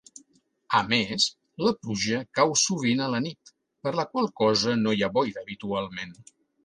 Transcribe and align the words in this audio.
A 0.77 0.79
més, 0.93 1.25
la 1.65 1.73
pluja 1.83 2.21
cau 2.39 2.53
sovint 2.61 3.03
a 3.09 3.09
la 3.17 3.19
nit, 3.27 3.51
per 3.87 3.93
la 4.01 4.07
qual 4.15 4.31
cosa 4.45 4.75
no 4.85 4.95
hi 4.99 5.05
ha 5.05 5.11
boira 5.19 5.45
habitualment. 5.47 6.19